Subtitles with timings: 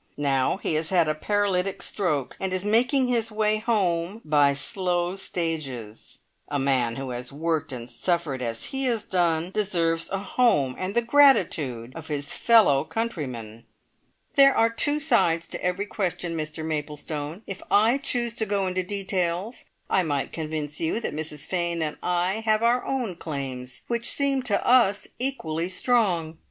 [0.17, 5.15] Now he has had a paralytic stroke, and is making his way home by slow
[5.15, 6.17] stages.
[6.47, 10.95] A man who has worked and suffered as he has done deserves a home, and
[10.95, 13.65] the gratitude of his fellow countrymen."
[14.33, 17.43] "There are two sides to every question, Mr Maplestone.
[17.45, 21.97] If I chose to go into details, I might convince you that Mrs Fane and
[22.01, 26.39] I have our own claims, which seem to us equally strong."